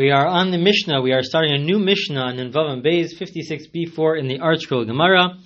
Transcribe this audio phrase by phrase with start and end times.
[0.00, 1.02] We are on the Mishnah.
[1.02, 5.36] We are starting a new Mishnah on Vavam Beis 56b4 in the ArtScroll Gemara.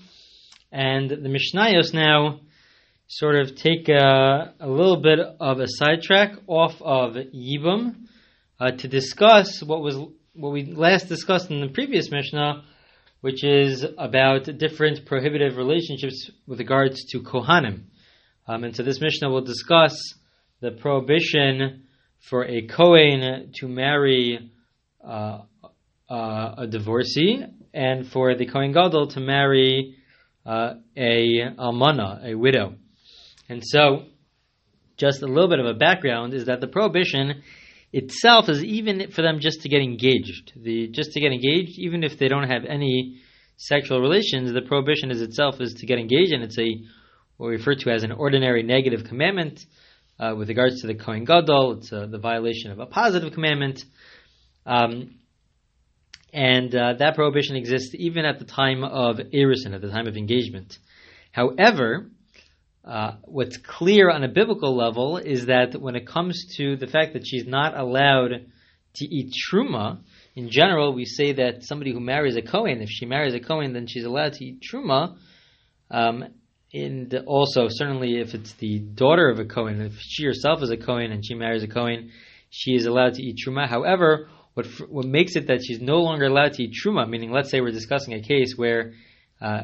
[0.70, 2.38] And the Mishnayos now
[3.08, 8.06] sort of take a, a, little bit of a sidetrack off of Yibum
[8.60, 9.96] uh, to discuss what was
[10.34, 12.62] what we last discussed in the previous Mishnah,
[13.22, 17.86] which is about different prohibitive relationships with regards to Kohanim.
[18.46, 19.98] Um, and so this Mishnah will discuss
[20.60, 21.83] the prohibition
[22.28, 24.50] for a Kohen to marry
[25.06, 25.42] uh,
[26.08, 29.96] uh, a divorcee, and for the Kohen Gadol to marry
[30.46, 32.74] uh, a almana, a widow.
[33.48, 34.06] And so,
[34.96, 37.42] just a little bit of a background is that the prohibition
[37.92, 40.52] itself is even for them just to get engaged.
[40.56, 43.20] The just to get engaged, even if they don't have any
[43.56, 46.68] sexual relations, the prohibition is itself is to get engaged, and it's a
[47.36, 49.66] what we refer to as an ordinary negative commandment.
[50.16, 53.84] Uh, with regards to the Kohen Gadol, it's uh, the violation of a positive commandment.
[54.64, 55.16] Um,
[56.32, 60.16] and uh, that prohibition exists even at the time of Erison, at the time of
[60.16, 60.78] engagement.
[61.32, 62.10] However,
[62.84, 67.14] uh, what's clear on a biblical level is that when it comes to the fact
[67.14, 68.46] that she's not allowed
[68.94, 69.98] to eat truma,
[70.36, 73.72] in general, we say that somebody who marries a Kohen, if she marries a Kohen,
[73.72, 75.16] then she's allowed to eat truma.
[75.90, 76.26] Um,
[76.74, 80.76] and also, certainly, if it's the daughter of a Kohen, if she herself is a
[80.76, 82.10] Kohen and she marries a Kohen,
[82.50, 83.68] she is allowed to eat truma.
[83.68, 87.50] However, what what makes it that she's no longer allowed to eat truma, meaning, let's
[87.50, 88.92] say we're discussing a case where
[89.40, 89.62] uh,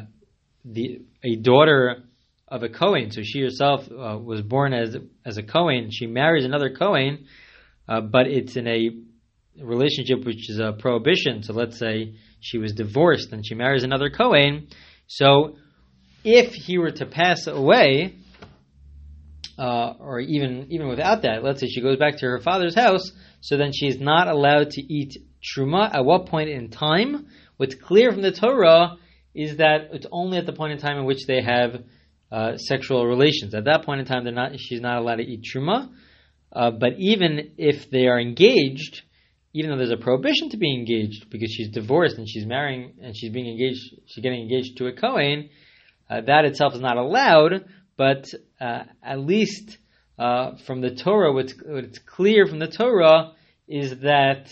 [0.63, 2.03] the a daughter
[2.47, 4.95] of a Kohen, so she herself uh, was born as
[5.25, 7.25] as a Kohen, she marries another Kohen,
[7.89, 8.89] uh, but it's in a
[9.61, 11.43] relationship which is a prohibition.
[11.43, 14.67] So let's say she was divorced and she marries another Kohen.
[15.07, 15.57] So
[16.23, 18.15] if he were to pass away,
[19.57, 23.11] uh, or even even without that, let's say she goes back to her father's house,
[23.41, 25.93] so then she is not allowed to eat truma.
[25.93, 27.27] At what point in time?
[27.57, 28.97] What's clear from the Torah
[29.33, 31.83] is that it's only at the point in time in which they have
[32.31, 33.53] uh, sexual relations.
[33.53, 34.59] At that point in time, they're not.
[34.59, 35.91] She's not allowed to eat truma.
[36.53, 39.03] Uh, but even if they are engaged,
[39.53, 43.15] even though there's a prohibition to be engaged because she's divorced and she's marrying and
[43.15, 45.49] she's being engaged, she's getting engaged to a Kohen
[46.11, 48.25] uh, that itself is not allowed, but
[48.59, 49.77] uh, at least
[50.19, 53.31] uh, from the Torah, what's, what's, clear from the Torah
[53.67, 54.47] is that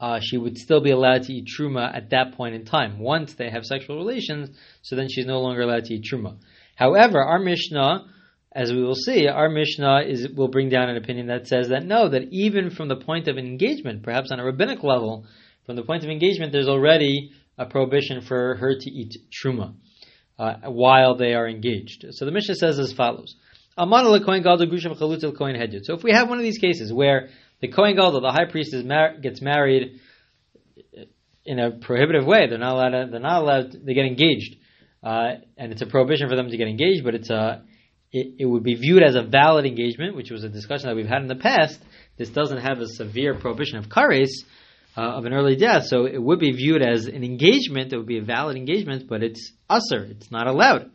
[0.00, 2.98] uh, she would still be allowed to eat truma at that point in time.
[2.98, 4.50] Once they have sexual relations,
[4.82, 6.38] so then she's no longer allowed to eat truma.
[6.74, 8.06] However, our Mishnah,
[8.52, 11.84] as we will see, our Mishnah is will bring down an opinion that says that
[11.84, 15.26] no, that even from the point of engagement, perhaps on a rabbinic level,
[15.64, 19.74] from the point of engagement, there's already a prohibition for her to eat truma
[20.38, 22.06] uh, while they are engaged.
[22.10, 23.34] So the Mishnah says as follows.
[23.76, 23.84] So
[25.94, 27.28] if we have one of these cases where
[27.60, 30.00] the Kohen Gadol, the high priest, mar- gets married
[31.44, 32.90] in a prohibitive way, they're not allowed.
[32.90, 33.72] To, they're not allowed.
[33.72, 34.56] To, they get engaged,
[35.02, 37.04] uh, and it's a prohibition for them to get engaged.
[37.04, 37.62] But it's a.
[38.10, 41.06] It, it, would be viewed as a valid engagement, which was a discussion that we've
[41.06, 41.78] had in the past.
[42.16, 44.30] This doesn't have a severe prohibition of kares,
[44.98, 45.84] uh, of an early death.
[45.86, 47.92] So it would be viewed as an engagement.
[47.92, 50.10] It would be a valid engagement, but it's usser.
[50.10, 50.90] It's not allowed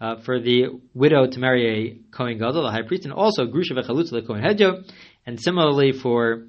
[0.00, 3.72] uh, for the widow to marry a Kohen Gadol, the high priest, and also Grusha
[3.72, 4.90] v'chalutza the Kohen Hedyot.
[5.26, 6.48] And similarly for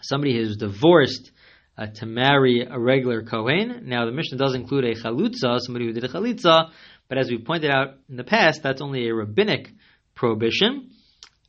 [0.00, 1.30] somebody who's divorced
[1.76, 3.82] uh, to marry a regular Kohen.
[3.84, 6.70] Now the Mishnah does include a chalutza, somebody who did a chalitza,
[7.08, 9.68] but as we pointed out in the past, that's only a rabbinic
[10.14, 10.90] prohibition.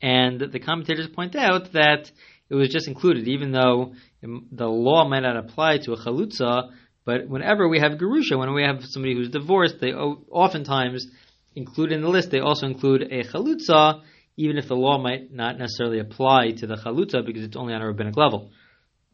[0.01, 2.11] And the commentators point out that
[2.49, 6.71] it was just included, even though the law might not apply to a chalutza,
[7.05, 11.07] but whenever we have gerusha, when we have somebody who's divorced, they oftentimes
[11.55, 14.01] include in the list, they also include a chalutza,
[14.37, 17.81] even if the law might not necessarily apply to the chalutza because it's only on
[17.81, 18.51] a rabbinic level.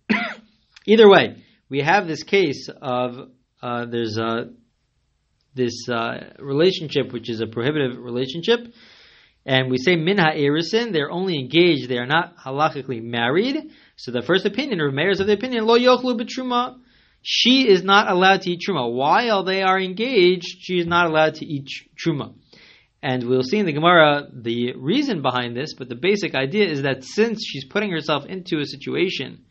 [0.86, 3.30] Either way, we have this case of
[3.62, 4.52] uh, there's a,
[5.56, 8.60] this uh, relationship which is a prohibitive relationship,
[9.46, 13.72] and we say minha erisin, they're only engaged, they are not halachically married.
[13.96, 16.80] So the first opinion, or Meir's of the opinion, lo yochlu betruma,
[17.22, 18.92] she is not allowed to eat truma.
[18.92, 22.34] While they are engaged, she is not allowed to eat truma.
[23.02, 26.82] And we'll see in the Gemara the reason behind this, but the basic idea is
[26.82, 29.46] that since she's putting herself into a situation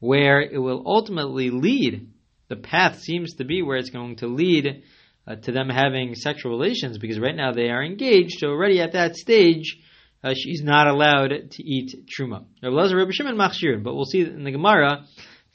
[0.00, 2.08] where it will ultimately lead,
[2.48, 4.82] the path seems to be where it's going to lead
[5.30, 8.38] uh, to them having sexual relations because right now they are engaged.
[8.38, 9.78] So already at that stage,
[10.24, 12.44] uh, she's not allowed to eat truma.
[12.62, 15.04] Rabbi Shimon machshir, but we'll see in the Gemara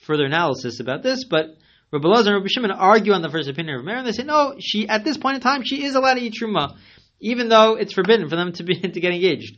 [0.06, 1.26] further analysis about this.
[1.30, 1.58] But
[1.92, 4.24] Rabbi Lazar and Rabbi Shimon argue on the first opinion of Meir, and they say
[4.24, 6.78] no, she at this point in time she is allowed to eat truma,
[7.20, 9.58] even though it's forbidden for them to be to get engaged.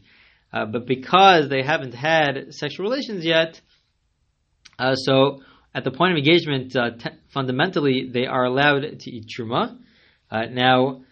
[0.52, 3.62] Uh, but because they haven't had sexual relations yet,
[4.80, 5.42] Uh, so
[5.74, 9.78] at the point of engagement, uh, te- fundamentally, they are allowed to eat truma.
[10.30, 11.04] Uh, now,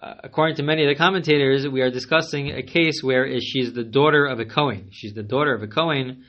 [0.00, 3.84] uh, according to many of the commentators, we are discussing a case where she's the
[3.84, 4.88] daughter of a Kohen.
[4.92, 6.24] She's the daughter of a Kohen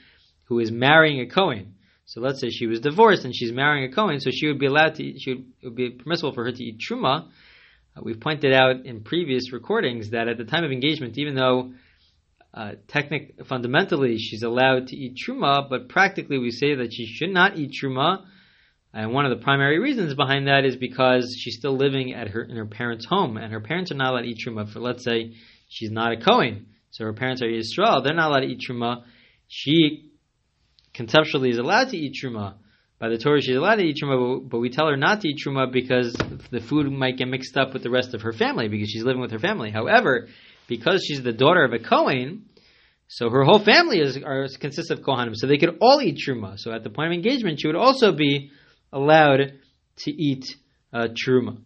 [0.45, 1.75] who is marrying a Kohen.
[2.05, 4.65] So let's say she was divorced and she's marrying a Kohen, so she would be
[4.65, 7.27] allowed to, she would, it would be permissible for her to eat truma.
[7.95, 11.71] Uh, we've pointed out in previous recordings that at the time of engagement, even though
[12.53, 17.31] uh, technic, fundamentally she's allowed to eat truma, but practically we say that she should
[17.31, 18.25] not eat truma.
[18.93, 22.43] And one of the primary reasons behind that is because she's still living at her
[22.43, 24.71] in her parents' home, and her parents are not allowed to eat truma.
[24.71, 25.33] For let's say
[25.67, 29.03] she's not a Kohen, so her parents are Yisrael, they're not allowed to eat truma.
[29.47, 30.11] She
[30.93, 32.55] conceptually is allowed to eat truma.
[32.99, 35.39] By the Torah, she's allowed to eat truma, but we tell her not to eat
[35.43, 36.15] truma because
[36.51, 39.21] the food might get mixed up with the rest of her family because she's living
[39.21, 39.71] with her family.
[39.71, 40.27] However,
[40.67, 42.45] because she's the daughter of a Kohen,
[43.07, 46.59] so her whole family is are, consists of Kohanim, so they could all eat truma.
[46.59, 48.51] So at the point of engagement, she would also be
[48.93, 49.53] allowed
[49.97, 50.45] to eat
[50.93, 51.57] uh, truma.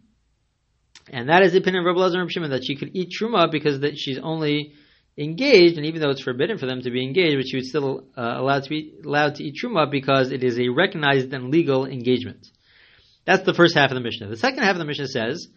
[1.09, 3.81] And that is the opinion of Rabbi Lazar Shimon that she could eat truma because
[3.81, 4.73] that she's only
[5.17, 8.05] engaged, and even though it's forbidden for them to be engaged, but she would still
[8.17, 11.85] uh, allowed to be allowed to eat truma because it is a recognized and legal
[11.85, 12.47] engagement.
[13.25, 14.27] That's the first half of the Mishnah.
[14.27, 15.47] The second half of the Mishnah says,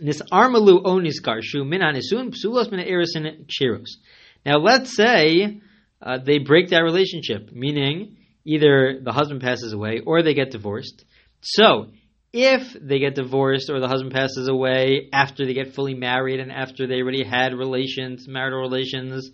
[0.00, 3.88] Nisarmalu onisgarshu min anisun psulos min erisin kshiros.
[4.46, 5.60] Now let's say
[6.00, 11.04] uh, they break that relationship, meaning either the husband passes away or they get divorced.
[11.40, 11.86] So
[12.32, 16.50] if they get divorced or the husband passes away after they get fully married and
[16.50, 19.30] after they already had relations, marital relations,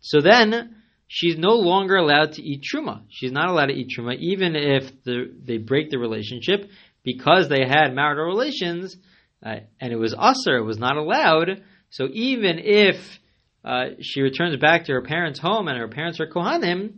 [0.00, 0.76] so then
[1.08, 3.02] she's no longer allowed to eat truma.
[3.08, 6.68] She's not allowed to eat truma even if the, they break the relationship
[7.04, 8.96] because they had marital relations
[9.44, 11.62] uh, and it was usher, it was not allowed.
[11.90, 13.18] So even if
[13.64, 16.94] uh, she returns back to her parents' home and her parents are kohanim,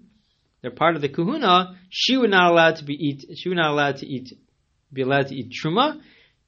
[0.64, 1.78] they're part of the kahuna.
[1.90, 3.36] She would not allowed to be eat.
[3.36, 4.32] She would not allowed to eat,
[4.90, 6.00] be allowed to eat truma,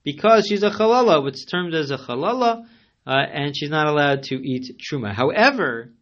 [0.05, 2.65] because she's a halala, what's termed as a halala,
[3.07, 5.13] uh, and she's not allowed to eat truma.
[5.13, 5.93] However,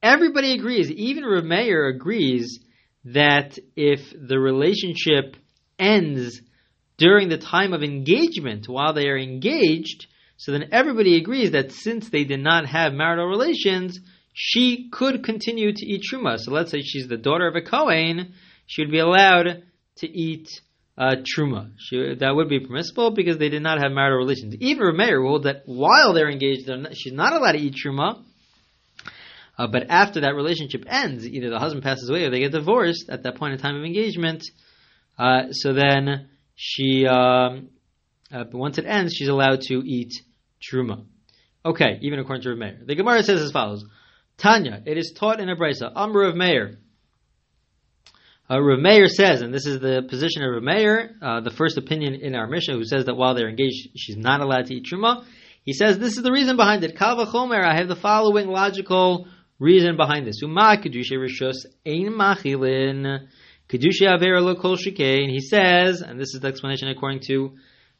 [0.00, 0.88] everybody agrees.
[0.88, 2.60] Even Rav Meir agrees
[3.06, 5.36] that if the relationship
[5.76, 6.40] ends
[6.96, 10.06] during the time of engagement, while they are engaged,
[10.36, 13.98] so then everybody agrees that since they did not have marital relations,
[14.34, 16.38] she could continue to eat truma.
[16.38, 18.34] So let's say she's the daughter of a Kohen,
[18.66, 19.62] she would be allowed
[19.98, 20.48] to eat
[20.98, 21.70] uh, truma.
[21.78, 24.56] She, that would be permissible because they did not have marital relations.
[24.58, 28.24] Even Rameir ruled that while they're engaged, they're not, she's not allowed to eat truma.
[29.56, 33.08] Uh, but after that relationship ends, either the husband passes away or they get divorced
[33.08, 34.44] at that point in time of engagement.
[35.16, 37.68] Uh, so then she, um,
[38.32, 40.12] uh, once it ends, she's allowed to eat
[40.60, 41.04] truma.
[41.64, 42.80] Okay, even according to Meir.
[42.84, 43.84] The Gemara says as follows:
[44.36, 45.90] Tanya, it is taught in a brisa.
[45.94, 46.78] Amr of Meir.
[48.50, 51.78] Uh, Rav Meir says, and this is the position of Rav Meir, uh, the first
[51.78, 54.86] opinion in our Mishnah, who says that while they're engaged, she's not allowed to eat
[54.92, 55.24] truma.
[55.62, 56.96] He says this is the reason behind it.
[56.96, 59.28] Kal Vachomer, I have the following logical
[59.58, 60.42] reason behind this.
[60.42, 63.26] Uma kedusha rishus ein machilin
[63.68, 65.30] kedusha avera lokol shikein.
[65.30, 67.54] He says, and this is the explanation according to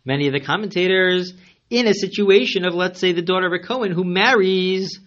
[0.05, 1.33] many of the commentators,
[1.71, 5.01] in a situation of, let's say, the daughter of a Cohen who marries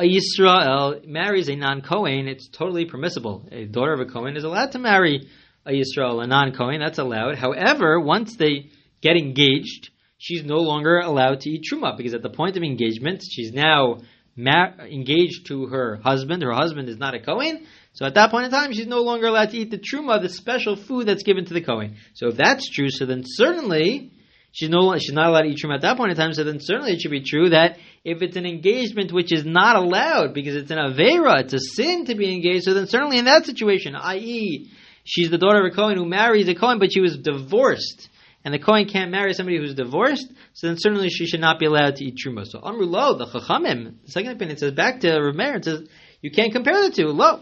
[0.00, 3.46] a Yisrael, marries a non-Cohen, it's totally permissible.
[3.52, 5.28] A daughter of a Cohen is allowed to marry
[5.66, 7.36] a Yisrael, a non-Cohen, that's allowed.
[7.36, 8.70] However, once they
[9.02, 13.22] get engaged, she's no longer allowed to eat truma because at the point of engagement,
[13.30, 13.98] she's now
[14.36, 16.42] mar- engaged to her husband.
[16.42, 19.26] Her husband is not a Cohen, so at that point in time, she's no longer
[19.26, 21.96] allowed to eat the truma, the special food that's given to the Cohen.
[22.14, 24.12] So if that's true, so then certainly
[24.52, 26.32] she's no she's not allowed to eat truma at that point in time.
[26.32, 29.76] So then certainly it should be true that if it's an engagement which is not
[29.76, 32.64] allowed because it's an avera, it's a sin to be engaged.
[32.64, 34.70] So then certainly in that situation, i.e.,
[35.04, 38.08] she's the daughter of a Kohen who marries a Kohen, but she was divorced.
[38.42, 41.66] And the Kohen can't marry somebody who's divorced, so then certainly she should not be
[41.66, 42.46] allowed to eat truma.
[42.46, 45.86] So Amru Lo, the Chachamim, the second opinion says back to Rav Meir, it says
[46.22, 47.08] you can't compare the two.
[47.08, 47.40] Lo,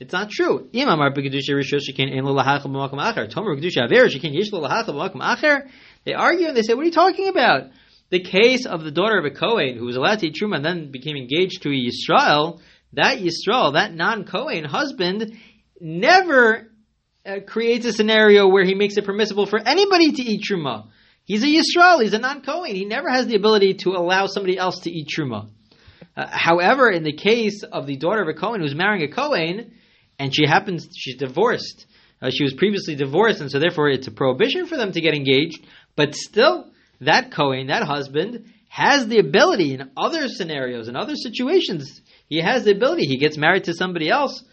[0.00, 0.66] it's not true.
[0.72, 0.80] They
[6.14, 7.64] argue and they say, what are you talking about?
[8.08, 10.64] The case of the daughter of a Kohen who was allowed to eat Truma and
[10.64, 12.60] then became engaged to a Yisrael,
[12.94, 15.36] that Yisrael, that non-Kohen husband,
[15.78, 16.70] never
[17.26, 20.88] uh, creates a scenario where he makes it permissible for anybody to eat Truma.
[21.24, 22.74] He's a Yisrael, he's a non-Kohen.
[22.74, 25.50] He never has the ability to allow somebody else to eat Truma.
[26.16, 29.74] Uh, however, in the case of the daughter of a Kohen who's marrying a Kohen,
[30.20, 31.86] and she happens, she's divorced,
[32.22, 35.14] uh, she was previously divorced, and so therefore it's a prohibition for them to get
[35.14, 35.66] engaged.
[35.96, 42.02] But still, that Kohen, that husband, has the ability in other scenarios, in other situations,
[42.28, 43.06] he has the ability.
[43.06, 44.44] He gets married to somebody else,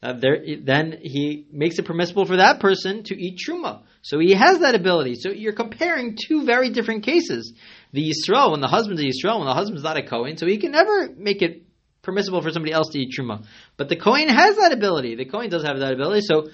[0.00, 3.82] uh, there, then he makes it permissible for that person to eat truma.
[4.02, 5.16] So he has that ability.
[5.16, 7.52] So you're comparing two very different cases.
[7.92, 10.58] The Yisrael, when the husband's a Yisrael, when the husband's not a Kohen, so he
[10.58, 11.65] can never make it
[12.06, 13.44] permissible for somebody else to eat truma.
[13.76, 15.16] But the Kohen has that ability.
[15.16, 16.22] The Kohen does have that ability.
[16.22, 16.48] So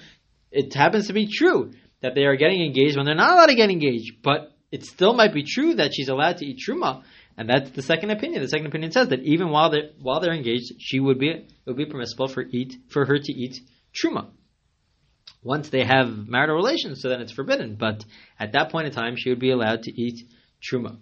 [0.51, 3.55] it happens to be true that they are getting engaged when they're not allowed to
[3.55, 4.21] get engaged.
[4.21, 7.03] But it still might be true that she's allowed to eat truma.
[7.37, 8.41] And that's the second opinion.
[8.41, 11.49] The second opinion says that even while they're while they're engaged, she would be it
[11.65, 13.59] would be permissible for eat for her to eat
[13.93, 14.27] truma.
[15.41, 17.75] Once they have marital relations, so then it's forbidden.
[17.75, 18.05] But
[18.39, 20.27] at that point in time, she would be allowed to eat
[20.61, 20.97] truma.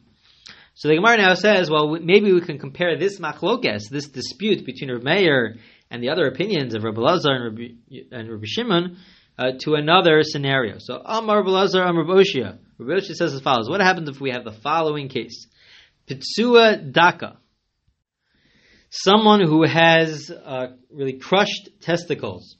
[0.82, 4.90] So the Gemara now says, well, maybe we can compare this machlokes, this dispute between
[4.90, 5.58] Rav Meir
[5.92, 7.74] and the other opinions of Rabbi Lazar and Rabbi,
[8.12, 8.98] and Rabbi Shimon
[9.38, 10.78] uh, to another scenario.
[10.80, 12.58] So Amar Rabbi Lazar, Amar Rabbi Oshia.
[12.80, 15.46] Rabbi Oshia says as follows: What happens if we have the following case?
[16.10, 17.38] Pitsua Daka.
[18.90, 22.58] Someone who has uh, really crushed testicles.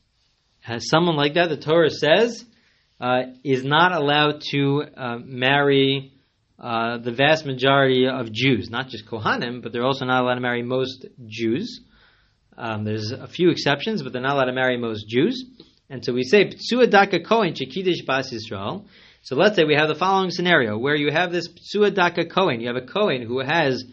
[0.60, 2.46] Has someone like that, the Torah says,
[3.00, 6.21] uh, is not allowed to uh, marry
[6.62, 10.42] uh, the vast majority of Jews, not just Kohanim, but they're also not allowed to
[10.42, 11.82] marry most Jews.
[12.56, 15.44] Um, there's a few exceptions, but they're not allowed to marry most Jews.
[15.90, 18.86] And so we say, Ptsua Daka Kohen Shekidish Bas Yisrael.
[19.24, 22.62] So let's say we have the following scenario where you have this Ptsua Daka Kohen.
[22.62, 23.84] You have a Kohen who has,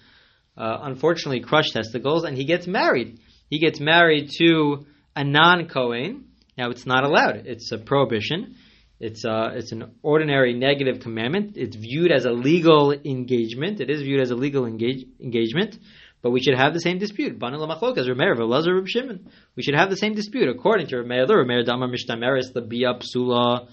[0.54, 3.18] uh, unfortunately, crushed testicles, and he gets married.
[3.48, 4.84] He gets married to
[5.16, 6.26] a non Kohen.
[6.58, 8.56] Now, it's not allowed, it's a prohibition.
[9.00, 11.56] It's, uh, it's an ordinary negative commandment.
[11.56, 13.80] It's viewed as a legal engagement.
[13.80, 15.78] It is viewed as a legal engage, engagement.
[16.20, 17.40] But we should have the same dispute.
[17.40, 21.28] We should have the same dispute according to Rameir.
[21.28, 23.68] Rameir Dama Mishtameris the Bia Psula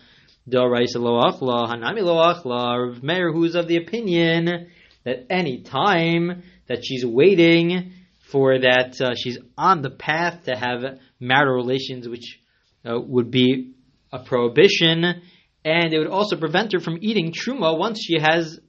[0.48, 2.94] Doraisa lo achla, hanami lo achla.
[2.94, 4.70] Rav Meir, who's of the opinion
[5.04, 11.00] that any time that she's waiting for that, uh, she's on the path to have
[11.20, 12.40] marital relations, which
[12.88, 13.74] uh, would be
[14.16, 15.22] a prohibition,
[15.64, 18.60] and it would also prevent her from eating truma once she has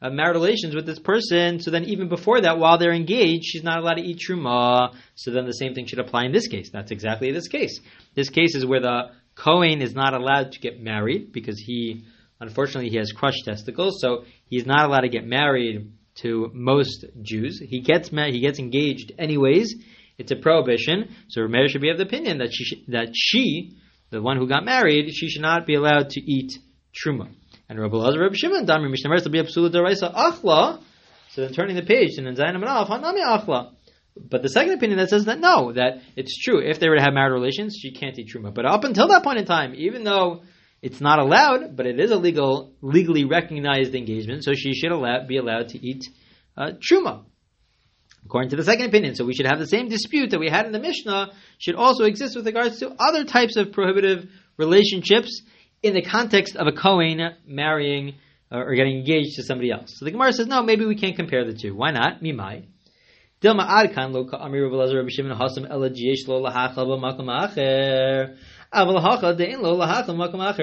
[0.00, 1.60] uh, marital relations with this person.
[1.60, 4.94] So then, even before that, while they're engaged, she's not allowed to eat truma.
[5.14, 6.70] So then, the same thing should apply in this case.
[6.70, 7.80] That's exactly this case.
[8.14, 12.04] This case is where the Cohen is not allowed to get married because he,
[12.40, 17.60] unfortunately, he has crushed testicles, so he's not allowed to get married to most Jews.
[17.60, 19.74] He gets married, he gets engaged anyways.
[20.16, 21.14] It's a prohibition.
[21.28, 23.76] So Rameir should be of the opinion that she, that she,
[24.14, 26.58] the one who got married, she should not be allowed to eat
[26.94, 27.28] truma.
[27.68, 30.82] And Rabbi Lazar, Rabbi Shimon, Damri Mishnah, be absolute deraisa achla.
[31.30, 33.72] So then turning the page and then Zayin Amanaf, Hanami achla.
[34.16, 36.60] But the second opinion that says that no, that it's true.
[36.60, 38.54] If they were to have marital relations, she can't eat truma.
[38.54, 40.42] But up until that point in time, even though
[40.82, 45.26] it's not allowed, but it is a legal, legally recognized engagement, so she should allow,
[45.26, 46.04] be allowed to eat
[46.56, 47.24] uh, truma.
[48.24, 50.66] According to the second opinion, so we should have the same dispute that we had
[50.66, 55.42] in the Mishnah should also exist with regards to other types of prohibitive relationships
[55.82, 58.14] in the context of a Kohen marrying
[58.50, 59.94] uh, or getting engaged to somebody else.
[59.98, 61.74] So the Gemara says, no, maybe we can't compare the two.
[61.74, 62.22] Why not?
[62.22, 62.64] Mimai.
[63.42, 64.86] Dilma Adkan lo lo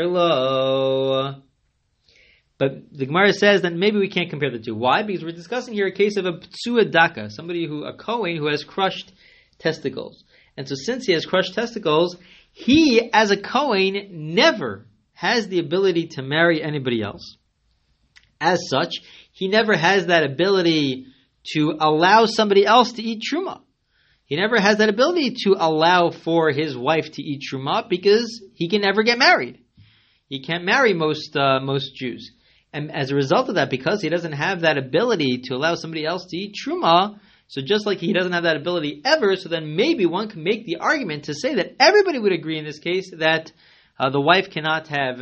[0.07, 1.35] lo.
[2.61, 4.75] But the Gemara says that maybe we can't compare the two.
[4.75, 5.01] Why?
[5.01, 8.45] Because we're discussing here a case of a ptsua daka, somebody who, a Kohen who
[8.51, 9.11] has crushed
[9.57, 10.23] testicles.
[10.55, 12.17] And so since he has crushed testicles,
[12.51, 17.35] he, as a Kohen, never has the ability to marry anybody else.
[18.39, 18.93] As such,
[19.31, 21.07] he never has that ability
[21.53, 23.61] to allow somebody else to eat truma.
[24.25, 28.69] He never has that ability to allow for his wife to eat truma because he
[28.69, 29.57] can never get married.
[30.29, 32.31] He can't marry most uh, most Jews,
[32.73, 36.05] and as a result of that, because he doesn't have that ability to allow somebody
[36.05, 39.75] else to eat truma, so just like he doesn't have that ability ever, so then
[39.75, 43.11] maybe one can make the argument to say that everybody would agree in this case
[43.17, 43.51] that
[43.99, 45.21] uh, the wife cannot have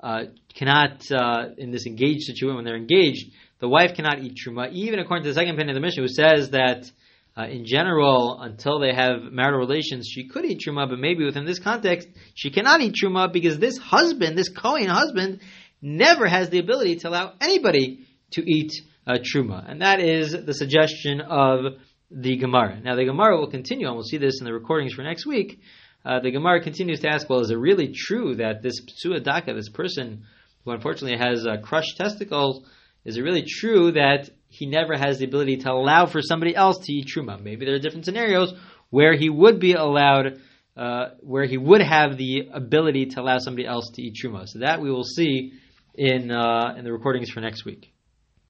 [0.00, 3.30] uh, cannot uh, in this engaged situation when they're engaged
[3.60, 6.08] the wife cannot eat truma, even according to the second opinion of the Mishnah, who
[6.08, 6.90] says that
[7.36, 11.44] uh, in general, until they have marital relations, she could eat truma, but maybe within
[11.44, 15.40] this context, she cannot eat truma because this husband, this Kohen husband,
[15.82, 18.72] never has the ability to allow anybody to eat
[19.06, 21.74] uh, truma, and that is the suggestion of
[22.10, 22.80] the Gemara.
[22.80, 25.60] Now, the Gemara will continue, and we'll see this in the recordings for next week.
[26.04, 29.54] Uh, the Gemara continues to ask, well, is it really true that this Ptsua Daka,
[29.54, 30.24] this person
[30.64, 32.66] who unfortunately has uh, crushed testicles,
[33.04, 36.78] is it really true that he never has the ability to allow for somebody else
[36.78, 37.40] to eat truma?
[37.40, 38.52] Maybe there are different scenarios
[38.90, 40.40] where he would be allowed,
[40.76, 44.46] uh, where he would have the ability to allow somebody else to eat truma.
[44.48, 45.52] So that we will see
[45.94, 47.89] in uh, in the recordings for next week.